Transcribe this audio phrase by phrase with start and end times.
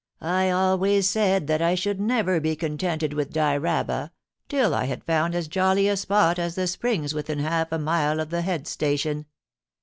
[0.11, 4.09] * I always said that I should never be contented with Dyraaba
[4.49, 8.19] till I had found as jolly a spot as the Springs within half a mile
[8.19, 9.27] of the head station.